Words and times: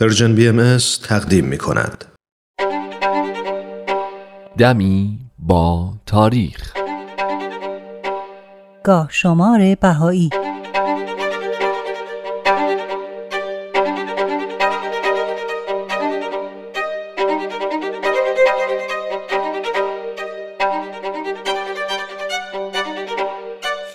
پرژن 0.00 0.34
بی 0.34 0.48
ام 0.48 0.76
تقدیم 1.02 1.44
می 1.44 1.58
کند. 1.58 2.04
دمی 4.58 5.18
با 5.38 5.92
تاریخ 6.06 6.72
گاه 8.84 9.08
شمار 9.10 9.74
بهایی 9.74 10.30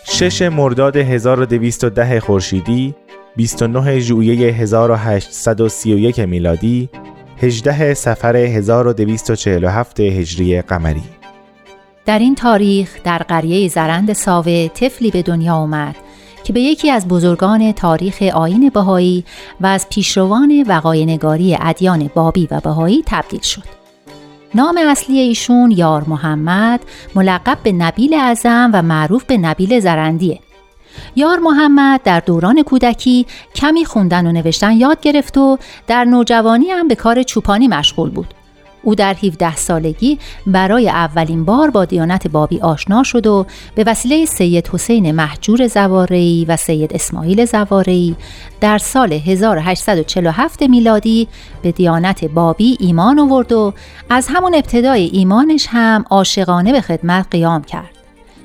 شش 0.04 0.42
مرداد 0.42 0.98
1210 0.98 2.20
خورشیدی 2.20 2.96
29 3.40 4.00
ژوئیه 4.00 4.54
1831 4.54 6.20
میلادی 6.20 6.90
18 7.38 7.94
سفر 7.94 8.36
1247 8.36 10.00
هجری 10.00 10.62
قمری 10.62 11.02
در 12.06 12.20
این 12.20 12.36
تاریخ 12.36 13.04
در 13.04 13.18
قریه 13.18 13.68
زرند 13.68 14.14
ساوه 14.14 14.68
طفلی 14.68 15.12
به 15.12 15.22
دنیا 15.22 15.54
آمد 15.54 15.96
که 16.44 16.54
به 16.54 16.60
یکی 16.60 16.92
از 16.92 17.08
بزرگان 17.08 17.72
تاریخ 17.72 18.22
آین 18.22 18.70
بهایی 18.70 19.26
و 19.62 19.68
از 19.68 19.90
پیشروان 19.90 20.66
وقاینگاری 20.68 21.58
ادیان 21.62 22.10
بابی 22.16 22.48
و 22.52 22.60
بهایی 22.60 23.04
تبدیل 23.06 23.42
شد. 23.42 23.64
نام 24.56 24.78
اصلی 24.88 25.20
ایشون 25.20 25.72
یار 25.72 26.04
محمد 26.08 26.80
ملقب 27.16 27.58
به 27.64 27.72
نبیل 27.72 28.14
اعظم 28.14 28.70
و 28.74 28.82
معروف 28.82 29.24
به 29.24 29.38
نبیل 29.38 29.80
زرندیه 29.80 30.40
یار 31.16 31.40
محمد 31.40 32.04
در 32.04 32.20
دوران 32.20 32.64
کودکی 32.64 33.26
کمی 33.56 33.86
خوندن 33.86 34.28
و 34.28 34.32
نوشتن 34.32 34.72
یاد 34.72 35.00
گرفت 35.02 35.38
و 35.38 35.58
در 35.88 36.04
نوجوانی 36.04 36.70
هم 36.70 36.88
به 36.88 36.96
کار 36.96 37.24
چوپانی 37.24 37.68
مشغول 37.68 38.10
بود. 38.10 38.34
او 38.84 38.96
در 38.96 39.14
17 39.24 39.56
سالگی 39.56 40.20
برای 40.48 40.90
اولین 40.90 41.46
بار 41.46 41.70
با 41.70 41.86
دیانت 41.86 42.28
بابی 42.28 42.60
آشنا 42.60 43.04
شد 43.04 43.28
و 43.28 43.46
به 43.76 43.84
وسیله 43.84 44.26
سید 44.26 44.68
حسین 44.68 45.12
محجور 45.12 45.68
زوارعی 45.68 46.46
و 46.46 46.58
سید 46.58 46.94
اسماعیل 46.94 47.46
زوارعی 47.46 48.16
در 48.62 48.78
سال 48.78 49.14
1847 49.14 50.64
میلادی 50.64 51.28
به 51.62 51.72
دیانت 51.72 52.26
بابی 52.26 52.78
ایمان 52.80 53.20
آورد 53.20 53.52
و 53.52 53.74
از 54.10 54.28
همون 54.30 54.56
ابتدای 54.56 55.06
ایمانش 55.06 55.68
هم 55.70 56.06
عاشقانه 56.10 56.72
به 56.72 56.82
خدمت 56.82 57.28
قیام 57.32 57.64
کرد. 57.64 57.99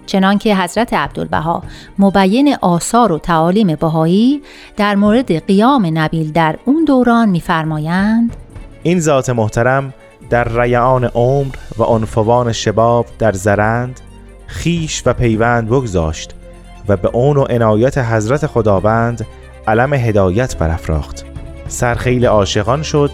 چنانکه 0.06 0.56
حضرت 0.56 0.92
عبدالبها 0.94 1.62
مبین 1.98 2.56
آثار 2.60 3.12
و 3.12 3.18
تعالیم 3.18 3.74
بهایی 3.74 4.42
در 4.76 4.94
مورد 4.94 5.46
قیام 5.46 5.90
نبیل 5.94 6.32
در 6.32 6.56
اون 6.64 6.84
دوران 6.84 7.28
میفرمایند 7.28 8.36
این 8.82 9.00
ذات 9.00 9.30
محترم 9.30 9.94
در 10.30 10.62
ریعان 10.62 11.04
عمر 11.04 11.54
و 11.78 11.82
عنفوان 11.82 12.52
شباب 12.52 13.06
در 13.18 13.32
زرند 13.32 14.00
خیش 14.46 15.02
و 15.06 15.12
پیوند 15.12 15.68
بگذاشت 15.68 16.34
و 16.88 16.96
به 16.96 17.08
اون 17.08 17.36
و 17.36 17.42
عنایت 17.42 17.98
حضرت 17.98 18.46
خداوند 18.46 19.26
علم 19.66 19.94
هدایت 19.94 20.56
برافراخت. 20.56 21.24
سرخیل 21.68 22.26
عاشقان 22.26 22.82
شد 22.82 23.10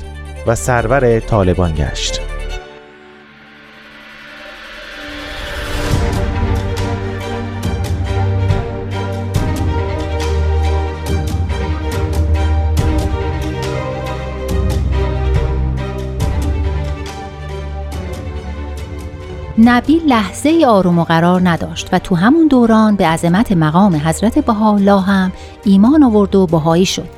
و 0.47 0.55
سرور 0.55 1.21
طالبان 1.21 1.75
گشت. 1.75 2.30
نبی 19.65 20.01
لحظه 20.07 20.65
آروم 20.69 20.99
و 20.99 21.05
قرار 21.05 21.49
نداشت 21.49 21.89
و 21.93 21.99
تو 21.99 22.15
همون 22.15 22.49
دوران 22.49 22.97
به 22.97 23.07
عظمت 23.07 23.53
مقام 23.53 23.97
حضرت 23.97 24.39
بهاءالله 24.39 25.01
هم 25.01 25.33
ایمان 25.65 26.03
آورد 26.03 26.37
و 26.37 26.47
بهایی 26.47 26.87
شد. 26.87 27.09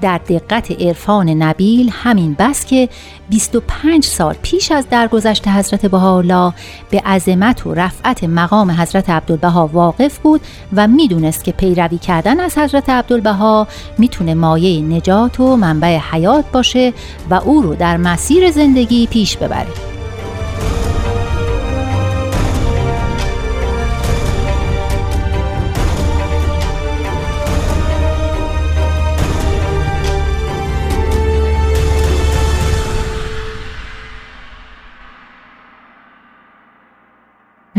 در 0.00 0.18
دقت 0.28 0.70
عرفان 0.70 1.28
نبیل 1.28 1.90
همین 1.92 2.36
بس 2.38 2.66
که 2.66 2.88
25 3.28 4.04
سال 4.04 4.34
پیش 4.42 4.72
از 4.72 4.88
درگذشت 4.90 5.48
حضرت 5.48 5.86
بهاءالله 5.86 6.52
به 6.90 7.00
عظمت 7.00 7.66
و 7.66 7.74
رفعت 7.74 8.24
مقام 8.24 8.70
حضرت 8.70 9.10
عبدالبها 9.10 9.66
واقف 9.66 10.18
بود 10.18 10.40
و 10.72 10.88
می‌دونست 10.88 11.44
که 11.44 11.52
پیروی 11.52 11.98
کردن 11.98 12.40
از 12.40 12.58
حضرت 12.58 12.90
عبدالبها 12.90 13.66
می‌تونه 13.98 14.34
مایه 14.34 14.82
نجات 14.82 15.40
و 15.40 15.56
منبع 15.56 15.98
حیات 15.98 16.44
باشه 16.52 16.92
و 17.30 17.34
او 17.34 17.62
رو 17.62 17.74
در 17.74 17.96
مسیر 17.96 18.50
زندگی 18.50 19.06
پیش 19.06 19.36
ببره. 19.36 19.93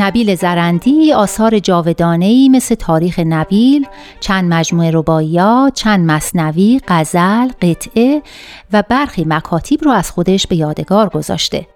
نبیل 0.05 0.35
زرندی 0.35 1.13
آثار 1.13 1.59
جاودانه‌ای 1.59 2.49
مثل 2.49 2.75
تاریخ 2.75 3.19
نبیل، 3.19 3.87
چند 4.19 4.53
مجموعه 4.53 4.91
رباعیات، 4.93 5.73
چند 5.73 6.11
مصنوی، 6.11 6.81
غزل، 6.87 7.47
قطعه 7.61 8.21
و 8.73 8.83
برخی 8.89 9.25
مکاتیب 9.27 9.83
رو 9.83 9.91
از 9.91 10.11
خودش 10.11 10.47
به 10.47 10.55
یادگار 10.55 11.09
گذاشته. 11.09 11.67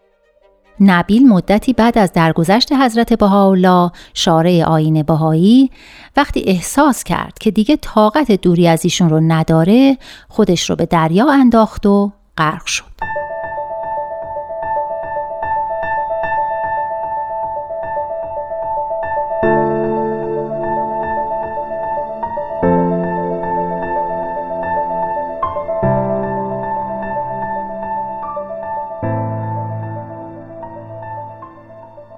نبیل 0.80 1.28
مدتی 1.28 1.74
بعد 1.74 1.98
از 1.98 2.14
درگذشت 2.14 2.74
حضرت 2.74 3.14
بهاءالله 3.14 3.92
شارع 4.14 4.64
آین 4.64 5.04
بهایی 5.04 5.72
وقتی 6.18 6.44
احساس 6.48 7.04
کرد 7.04 7.38
که 7.40 7.52
دیگه 7.52 7.76
طاقت 7.76 8.32
دوری 8.32 8.68
از 8.68 8.84
ایشون 8.84 9.10
رو 9.10 9.20
نداره 9.20 9.98
خودش 10.28 10.70
رو 10.70 10.76
به 10.76 10.86
دریا 10.86 11.32
انداخت 11.32 11.86
و 11.86 12.12
غرق 12.38 12.66
شد. 12.66 12.89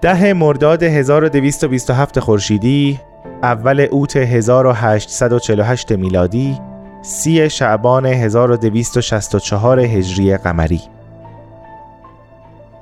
ده 0.02 0.34
مرداد 0.34 0.84
1227 0.84 2.20
خورشیدی 2.20 3.00
اول 3.44 3.80
اوت 3.80 4.18
1848 4.18 5.92
میلادی 5.92 6.60
سی 7.02 7.50
شعبان 7.50 8.06
1264 8.06 9.80
هجری 9.80 10.38
قمری. 10.38 10.82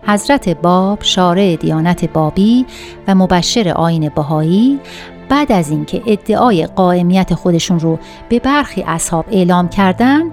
حضرت 0.08 0.50
باب 0.50 1.00
شارع 1.02 1.56
دیانت 1.56 2.06
بابی 2.14 2.66
و 3.08 3.16
مبشر 3.16 3.70
آین 3.76 4.10
بهایی 4.16 4.80
بعد 5.30 5.52
از 5.52 5.70
اینکه 5.70 6.02
ادعای 6.08 6.66
قائمیت 6.66 7.34
خودشون 7.34 7.80
رو 7.80 8.00
به 8.30 8.40
برخی 8.40 8.84
اصحاب 8.88 9.26
اعلام 9.32 9.70
کردن 9.70 10.24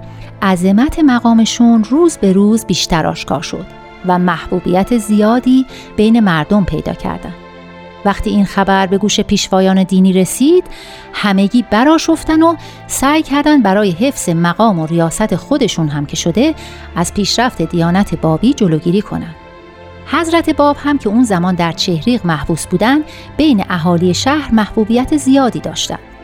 عظمت 0.42 0.98
مقامشون 0.98 1.84
روز 1.84 2.19
به 2.19 2.32
روز 2.32 2.66
بیشتر 2.66 3.06
آشکار 3.06 3.42
شد. 3.42 3.85
و 4.09 4.19
محبوبیت 4.19 4.99
زیادی 4.99 5.67
بین 5.97 6.21
مردم 6.21 6.65
پیدا 6.65 6.93
کردند. 6.93 7.34
وقتی 8.05 8.31
این 8.31 8.44
خبر 8.44 8.87
به 8.87 8.99
گوش 8.99 9.21
پیشوایان 9.21 9.83
دینی 9.83 10.12
رسید 10.12 10.65
همگی 11.12 11.65
براشفتن 11.71 12.43
و 12.43 12.56
سعی 12.87 13.22
کردند 13.22 13.62
برای 13.62 13.91
حفظ 13.91 14.28
مقام 14.28 14.78
و 14.78 14.87
ریاست 14.87 15.37
خودشون 15.37 15.89
هم 15.89 16.06
که 16.06 16.17
شده 16.17 16.55
از 16.97 17.15
پیشرفت 17.15 17.62
دیانت 17.62 18.14
بابی 18.20 18.55
جلوگیری 18.55 19.03
کنند. 19.03 19.35
حضرت 20.06 20.50
باب 20.50 20.76
هم 20.81 20.99
که 20.99 21.09
اون 21.09 21.25
زمان 21.25 21.55
در 21.55 21.73
چهریق 21.73 22.26
محبوس 22.26 22.67
بودن 22.67 23.00
بین 23.37 23.64
اهالی 23.70 24.14
شهر 24.14 24.55
محبوبیت 24.55 25.17
زیادی 25.17 25.61
داشتند. 25.61 26.15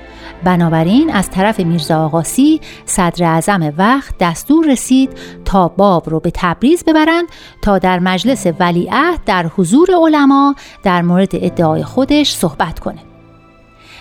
بنابراین 0.45 1.11
از 1.11 1.31
طرف 1.31 1.61
میرزا 1.61 2.05
آقاسی 2.05 2.61
صدر 2.85 3.25
اعظم 3.25 3.73
وقت 3.79 4.15
دستور 4.21 4.67
رسید 4.73 5.11
تا 5.45 5.69
باب 5.69 6.11
رو 6.11 6.21
به 6.21 6.31
تبریز 6.35 6.85
ببرند 6.85 7.29
تا 7.63 7.79
در 7.79 7.99
مجلس 7.99 8.47
ولیعهد 8.61 9.25
در 9.27 9.47
حضور 9.47 9.89
علما 10.03 10.55
در 10.83 11.03
مورد 11.03 11.31
ادعای 11.33 11.83
خودش 11.83 12.35
صحبت 12.35 12.79
کنه. 12.79 12.99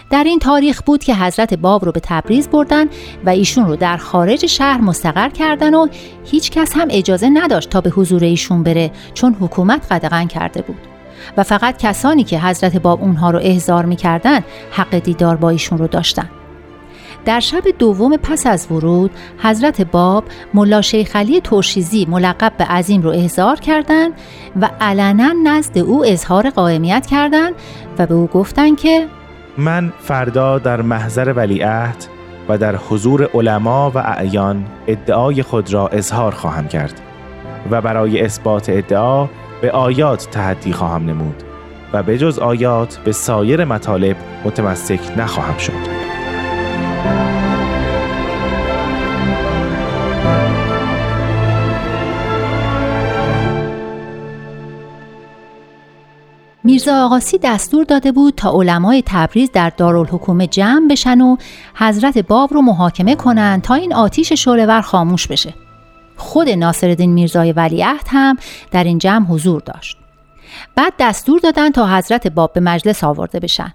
در 0.10 0.24
این 0.24 0.40
تاریخ 0.40 0.82
بود 0.82 1.04
که 1.04 1.16
حضرت 1.16 1.54
باب 1.54 1.86
رو 1.86 1.92
به 1.92 2.00
تبریز 2.04 2.50
بردن 2.50 2.86
و 3.26 3.30
ایشون 3.30 3.66
رو 3.66 3.76
در 3.76 3.98
خارج 3.98 4.46
شهر 4.46 4.82
مستقر 4.82 5.30
کردن 5.30 5.74
و 5.74 5.88
هیچ 6.26 6.52
کس 6.52 6.74
هم 6.76 6.88
اجازه 6.92 7.30
نداشت 7.30 7.70
تا 7.70 7.82
به 7.82 7.90
حضور 7.90 8.24
ایشون 8.24 8.64
بره 8.64 8.92
چون 9.14 9.34
حکومت 9.40 9.92
قدغن 9.92 10.28
کرده 10.28 10.62
بود. 10.62 10.91
و 11.38 11.44
فقط 11.44 11.78
کسانی 11.78 12.24
که 12.24 12.40
حضرت 12.40 12.78
باب 12.78 13.02
اونها 13.02 13.32
رو 13.32 13.40
احضار 13.42 13.86
می‌کردن 13.86 14.40
حق 14.72 15.00
دیدار 15.00 15.36
با 15.36 15.50
ایشون 15.50 15.78
رو 15.78 15.88
داشتن. 15.88 16.30
در 17.26 17.40
شب 17.40 17.64
دوم 17.80 18.18
پس 18.18 18.48
از 18.48 18.72
ورود 18.72 19.12
حضرت 19.44 19.82
باب 19.82 20.24
ملا 20.54 20.82
شیخ 20.82 21.16
علی 21.16 21.42
ترشیزی 21.42 22.08
ملقب 22.10 22.54
به 22.58 22.64
عظیم 22.64 23.02
رو 23.02 23.10
احضار 23.10 23.56
کردند 23.56 24.14
و 24.62 24.70
علنا 24.82 25.34
نزد 25.44 25.78
او 25.78 26.06
اظهار 26.06 26.50
قائمیت 26.50 27.06
کردند 27.06 27.54
و 27.98 28.06
به 28.06 28.14
او 28.14 28.28
گفتند 28.28 28.80
که 28.80 29.08
من 29.58 29.94
فردا 30.00 30.60
در 30.60 30.82
محضر 30.82 31.34
ولیعهد 31.34 32.06
و 32.50 32.58
در 32.58 32.76
حضور 32.76 33.30
علما 33.34 33.92
و 33.92 33.98
اعیان 33.98 34.66
ادعای 34.88 35.44
خود 35.44 35.74
را 35.74 35.88
اظهار 35.88 36.32
خواهم 36.32 36.68
کرد 36.68 37.02
و 37.72 37.82
برای 37.82 38.22
اثبات 38.22 38.70
ادعا 38.70 39.28
به 39.62 39.72
آیات 39.72 40.28
تحدی 40.32 40.74
خواهم 40.74 41.06
نمود 41.06 41.44
و 41.94 42.04
به 42.04 42.18
جز 42.18 42.40
آیات 42.40 42.98
به 42.98 43.12
سایر 43.12 43.66
مطالب 43.66 44.16
متمسک 44.46 45.00
نخواهم 45.18 45.58
شد 45.58 46.02
میرزا 56.64 57.06
آقاسی 57.06 57.40
دستور 57.44 57.84
داده 57.84 58.12
بود 58.12 58.34
تا 58.36 58.52
علمای 58.52 59.04
تبریز 59.06 59.52
در 59.52 59.70
دارالحکومه 59.70 60.48
جمع 60.48 60.88
بشن 60.88 61.22
و 61.22 61.36
حضرت 61.76 62.18
باب 62.18 62.54
رو 62.54 62.62
محاکمه 62.62 63.16
کنن 63.16 63.62
تا 63.62 63.74
این 63.74 63.94
آتیش 63.94 64.34
شعلهور 64.34 64.82
خاموش 64.82 65.28
بشه. 65.28 65.54
خود 66.22 66.50
ناصرالدین 66.50 67.14
میرزای 67.14 67.52
ولیعهد 67.52 68.06
هم 68.08 68.38
در 68.72 68.84
این 68.84 68.98
جمع 68.98 69.26
حضور 69.26 69.62
داشت. 69.62 69.98
بعد 70.76 70.94
دستور 71.00 71.40
دادن 71.40 71.72
تا 71.72 71.98
حضرت 71.98 72.28
باب 72.28 72.54
به 72.54 72.60
مجلس 72.60 73.04
آورده 73.04 73.40
بشن. 73.40 73.74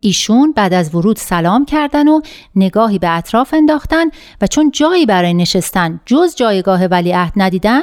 ایشون 0.00 0.52
بعد 0.52 0.74
از 0.74 0.94
ورود 0.94 1.16
سلام 1.16 1.64
کردن 1.64 2.08
و 2.08 2.20
نگاهی 2.56 2.98
به 2.98 3.16
اطراف 3.16 3.54
انداختن 3.54 4.04
و 4.40 4.46
چون 4.46 4.70
جایی 4.70 5.06
برای 5.06 5.34
نشستن 5.34 6.00
جز 6.06 6.36
جایگاه 6.36 6.84
ولیعهد 6.84 7.32
ندیدن 7.36 7.82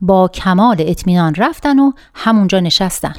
با 0.00 0.28
کمال 0.28 0.76
اطمینان 0.78 1.34
رفتن 1.34 1.78
و 1.78 1.92
همونجا 2.14 2.60
نشستن. 2.60 3.14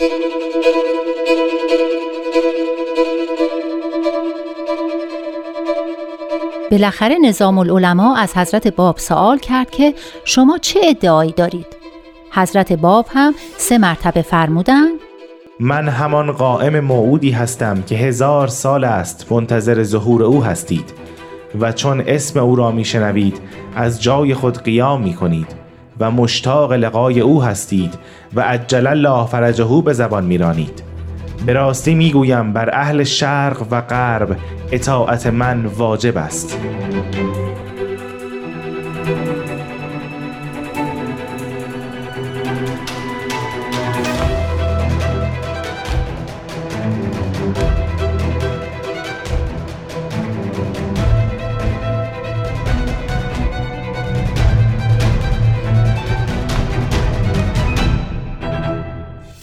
بالاخره 6.71 7.17
نظام 7.23 7.57
العلماء 7.57 8.15
از 8.17 8.37
حضرت 8.37 8.67
باب 8.67 8.97
سوال 8.97 9.39
کرد 9.39 9.69
که 9.69 9.93
شما 10.25 10.57
چه 10.57 10.79
ادعایی 10.83 11.31
دارید؟ 11.31 11.65
حضرت 12.31 12.73
باب 12.73 13.05
هم 13.09 13.33
سه 13.57 13.77
مرتبه 13.77 14.21
فرمودند 14.21 14.99
من 15.59 15.89
همان 15.89 16.31
قائم 16.31 16.79
موعودی 16.79 17.31
هستم 17.31 17.81
که 17.81 17.95
هزار 17.95 18.47
سال 18.47 18.83
است 18.83 19.31
منتظر 19.31 19.83
ظهور 19.83 20.23
او 20.23 20.43
هستید 20.43 20.93
و 21.59 21.71
چون 21.71 22.03
اسم 22.07 22.39
او 22.39 22.55
را 22.55 22.71
میشنوید 22.71 23.39
از 23.75 24.03
جای 24.03 24.33
خود 24.33 24.63
قیام 24.63 25.01
می 25.01 25.13
کنید 25.13 25.55
و 25.99 26.11
مشتاق 26.11 26.73
لقای 26.73 27.19
او 27.19 27.43
هستید 27.43 27.93
و 28.35 28.41
عجل 28.41 28.87
الله 28.87 29.25
فرجهو 29.25 29.81
به 29.81 29.93
زبان 29.93 30.25
میرانید 30.25 30.83
به 31.45 31.53
راستی 31.53 31.95
می‌گویم 31.95 32.53
بر 32.53 32.69
اهل 32.73 33.03
شرق 33.03 33.65
و 33.71 33.81
غرب 33.81 34.37
اطاعت 34.71 35.27
من 35.27 35.65
واجب 35.65 36.17
است. 36.17 36.57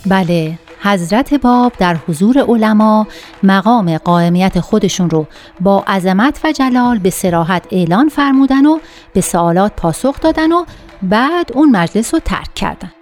بله 0.07 0.59
حضرت 0.85 1.35
باب 1.35 1.73
در 1.79 1.97
حضور 2.09 2.39
علما 2.39 3.07
مقام 3.43 3.99
قائمیت 3.99 4.61
خودشون 4.61 5.11
رو 5.11 5.27
با 5.61 5.85
عظمت 5.87 6.41
و 6.45 6.53
جلال 6.53 6.99
به 6.99 7.11
سراحت 7.11 7.67
اعلان 7.71 8.09
فرمودن 8.09 8.67
و 8.67 8.79
به 9.13 9.21
سوالات 9.21 9.73
پاسخ 9.77 10.21
دادن 10.21 10.53
و 10.53 10.65
بعد 11.03 11.51
اون 11.55 11.71
مجلس 11.71 12.15
رو 12.15 12.21
ترک 12.21 12.55
کردن. 12.55 12.93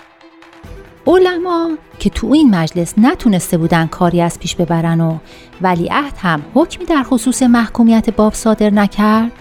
علما 1.06 1.70
که 1.99 2.11
تو 2.11 2.32
این 2.32 2.55
مجلس 2.55 2.94
نتونسته 2.99 3.56
بودن 3.56 3.87
کاری 3.87 4.20
از 4.20 4.38
پیش 4.38 4.56
ببرن 4.56 5.00
و 5.00 5.19
ولیعهد 5.61 6.14
هم 6.19 6.43
حکمی 6.55 6.84
در 6.84 7.02
خصوص 7.02 7.43
محکومیت 7.43 8.11
باب 8.11 8.34
صادر 8.34 8.70
نکرد 8.70 9.32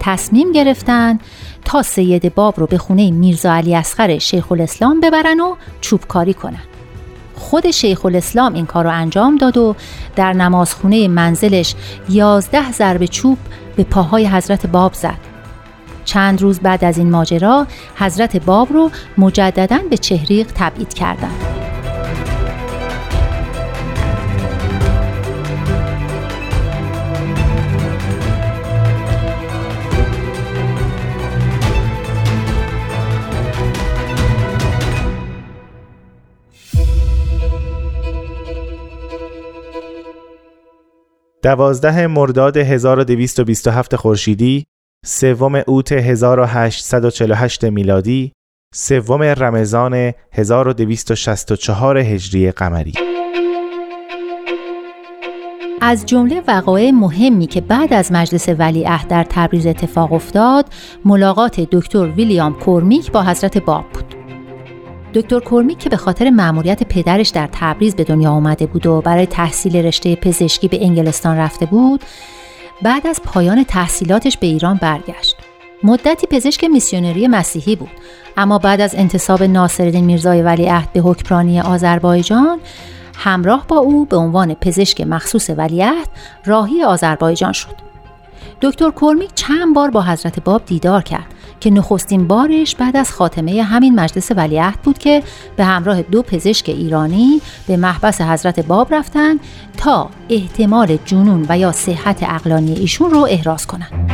تصمیم 0.00 0.52
گرفتن 0.52 1.18
تا 1.64 1.82
سید 1.82 2.34
باب 2.34 2.60
رو 2.60 2.66
به 2.66 2.78
خونه 2.78 3.10
میرزا 3.10 3.54
علی 3.54 3.74
اصغر 3.74 4.18
شیخ 4.18 4.52
الاسلام 4.52 5.00
ببرن 5.00 5.40
و 5.40 5.56
چوبکاری 5.80 6.34
کنن. 6.34 6.75
خود 7.46 7.70
شیخ 7.70 8.06
الاسلام 8.06 8.54
این 8.54 8.66
کار 8.66 8.84
رو 8.84 8.90
انجام 8.90 9.36
داد 9.36 9.56
و 9.56 9.76
در 10.16 10.32
نمازخونه 10.32 11.08
منزلش 11.08 11.74
یازده 12.08 12.72
ضرب 12.72 13.04
چوب 13.04 13.38
به 13.76 13.84
پاهای 13.84 14.26
حضرت 14.26 14.66
باب 14.66 14.94
زد. 14.94 15.18
چند 16.04 16.42
روز 16.42 16.60
بعد 16.60 16.84
از 16.84 16.98
این 16.98 17.10
ماجرا 17.10 17.66
حضرت 17.96 18.36
باب 18.36 18.72
رو 18.72 18.90
مجددا 19.18 19.78
به 19.90 19.96
چهریق 19.96 20.46
تبعید 20.54 20.94
کردند. 20.94 21.55
دوازده 41.42 42.06
مرداد 42.06 42.56
1227 42.56 43.96
خورشیدی 43.96 44.66
سوم 45.04 45.62
اوت 45.66 45.92
1848 45.92 47.64
میلادی 47.64 48.32
سوم 48.74 49.22
رمضان 49.22 50.12
1264 50.32 51.98
هجری 51.98 52.50
قمری. 52.50 52.92
از 55.80 56.06
جمله 56.06 56.42
وقایع 56.48 56.90
مهمی 56.90 57.46
که 57.46 57.60
بعد 57.60 57.92
از 57.92 58.12
مجلس 58.12 58.48
ولیعهد 58.48 59.08
در 59.08 59.26
تبریز 59.30 59.66
اتفاق 59.66 60.12
افتاد 60.12 60.66
ملاقات 61.04 61.60
دکتر 61.60 62.06
ویلیام 62.06 62.54
کورمیک 62.54 63.12
با 63.12 63.22
حضرت 63.22 63.58
باب 63.58 63.84
بود. 63.92 64.05
دکتر 65.16 65.40
کورمیک 65.40 65.78
که 65.78 65.88
به 65.88 65.96
خاطر 65.96 66.30
مأموریت 66.30 66.82
پدرش 66.82 67.28
در 67.28 67.48
تبریز 67.52 67.96
به 67.96 68.04
دنیا 68.04 68.30
آمده 68.30 68.66
بود 68.66 68.86
و 68.86 69.00
برای 69.00 69.26
تحصیل 69.26 69.76
رشته 69.76 70.16
پزشکی 70.16 70.68
به 70.68 70.84
انگلستان 70.84 71.36
رفته 71.36 71.66
بود 71.66 72.04
بعد 72.82 73.06
از 73.06 73.20
پایان 73.24 73.64
تحصیلاتش 73.64 74.36
به 74.36 74.46
ایران 74.46 74.76
برگشت. 74.76 75.36
مدتی 75.82 76.26
پزشک 76.26 76.64
میسیونری 76.64 77.28
مسیحی 77.28 77.76
بود 77.76 77.90
اما 78.36 78.58
بعد 78.58 78.80
از 78.80 78.94
انتصاب 78.94 79.42
ناصرالدین 79.42 80.04
میرزای 80.04 80.42
ولیعهد 80.42 80.92
به 80.92 81.00
حکمرانی 81.00 81.60
آذربایجان 81.60 82.58
همراه 83.14 83.66
با 83.68 83.76
او 83.76 84.04
به 84.04 84.16
عنوان 84.16 84.54
پزشک 84.54 85.00
مخصوص 85.00 85.50
ولیعهد 85.50 86.08
راهی 86.44 86.82
آذربایجان 86.82 87.52
شد. 87.52 87.74
دکتر 88.62 88.90
کورمیک 88.90 89.30
چند 89.34 89.74
بار 89.74 89.90
با 89.90 90.02
حضرت 90.02 90.44
باب 90.44 90.62
دیدار 90.66 91.02
کرد 91.02 91.34
که 91.60 91.70
نخستین 91.70 92.26
بارش 92.26 92.76
بعد 92.76 92.96
از 92.96 93.12
خاتمه 93.12 93.62
همین 93.62 93.94
مجلس 93.94 94.30
ولیعهد 94.36 94.82
بود 94.82 94.98
که 94.98 95.22
به 95.56 95.64
همراه 95.64 96.02
دو 96.02 96.22
پزشک 96.22 96.68
ایرانی 96.68 97.40
به 97.66 97.76
محبس 97.76 98.20
حضرت 98.20 98.66
باب 98.66 98.94
رفتن 98.94 99.36
تا 99.76 100.10
احتمال 100.28 100.98
جنون 101.04 101.46
و 101.48 101.58
یا 101.58 101.72
صحت 101.72 102.22
اقلانی 102.22 102.72
ایشون 102.72 103.10
رو 103.10 103.26
احراز 103.30 103.66
کنند. 103.66 104.12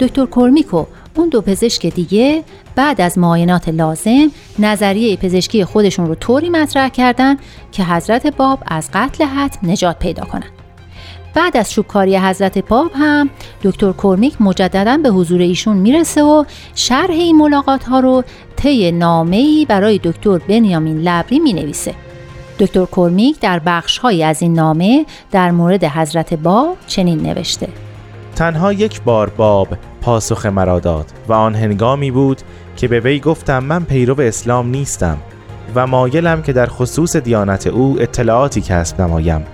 دکتر 0.00 0.26
کورمیکو 0.26 0.84
اون 1.14 1.28
دو 1.28 1.40
پزشک 1.40 1.86
دیگه 1.86 2.44
بعد 2.76 3.00
از 3.00 3.18
معاینات 3.18 3.68
لازم 3.68 4.30
نظریه 4.58 5.16
پزشکی 5.16 5.64
خودشون 5.64 6.06
رو 6.06 6.14
طوری 6.14 6.50
مطرح 6.50 6.88
کردن 6.88 7.36
که 7.72 7.84
حضرت 7.84 8.36
باب 8.36 8.58
از 8.66 8.90
قتل 8.92 9.24
حتم 9.24 9.70
نجات 9.70 9.98
پیدا 9.98 10.24
کنند. 10.24 10.50
بعد 11.34 11.56
از 11.56 11.72
شوکاری 11.72 12.16
حضرت 12.16 12.58
باب 12.58 12.90
هم 12.94 13.30
دکتر 13.62 13.92
کورمیک 13.92 14.42
مجددا 14.42 14.96
به 14.96 15.08
حضور 15.08 15.40
ایشون 15.40 15.76
می‌رسه 15.76 16.22
و 16.22 16.44
شرح 16.74 17.10
این 17.10 17.36
ملاقات 17.36 17.84
ها 17.84 18.00
رو 18.00 18.24
طی 18.56 18.92
نامه‌ای 18.92 19.66
برای 19.68 20.00
دکتر 20.04 20.38
بنیامین 20.38 20.98
لبری 20.98 21.38
می 21.38 21.52
نویسه. 21.52 21.94
دکتر 22.58 22.84
کورمیک 22.84 23.40
در 23.40 23.58
بخش 23.58 24.04
از 24.04 24.42
این 24.42 24.54
نامه 24.54 25.06
در 25.30 25.50
مورد 25.50 25.84
حضرت 25.84 26.34
باب 26.34 26.76
چنین 26.86 27.20
نوشته 27.20 27.68
تنها 28.42 28.72
یک 28.72 29.02
بار 29.02 29.30
باب 29.30 29.68
پاسخ 30.00 30.46
مرا 30.46 30.80
داد 30.80 31.06
و 31.28 31.32
آن 31.32 31.54
هنگامی 31.54 32.10
بود 32.10 32.42
که 32.76 32.88
به 32.88 33.00
وی 33.00 33.20
گفتم 33.20 33.64
من 33.64 33.84
پیرو 33.84 34.20
اسلام 34.20 34.68
نیستم 34.68 35.18
و 35.74 35.86
مایلم 35.86 36.42
که 36.42 36.52
در 36.52 36.66
خصوص 36.66 37.16
دیانت 37.16 37.66
او 37.66 37.96
اطلاعاتی 38.00 38.60
کسب 38.60 39.00
نمایم 39.00 39.44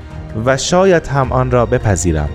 و 0.45 0.57
شاید 0.57 1.07
هم 1.07 1.33
آن 1.33 1.50
را 1.50 1.66
بپذیرم. 1.66 2.28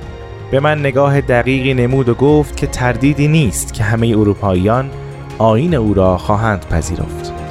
به 0.51 0.59
من 0.59 0.79
نگاه 0.79 1.21
دقیقی 1.21 1.73
نمود 1.73 2.09
و 2.09 2.13
گفت 2.13 2.57
که 2.57 2.67
تردیدی 2.67 3.27
نیست 3.27 3.73
که 3.73 3.83
همه 3.83 4.07
اروپاییان 4.07 4.89
آین 5.37 5.75
او 5.75 5.93
را 5.93 6.17
خواهند 6.17 6.65
پذیرفت. 6.65 7.42